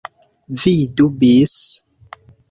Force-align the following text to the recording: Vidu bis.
Vidu 0.61 1.05
bis. 1.19 1.59